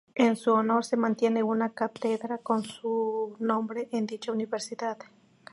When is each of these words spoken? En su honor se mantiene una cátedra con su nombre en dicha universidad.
En 0.15 0.35
su 0.35 0.51
honor 0.53 0.83
se 0.83 0.97
mantiene 0.97 1.43
una 1.43 1.73
cátedra 1.75 2.39
con 2.39 2.63
su 2.63 3.35
nombre 3.37 3.87
en 3.91 4.07
dicha 4.07 4.31
universidad. 4.31 4.97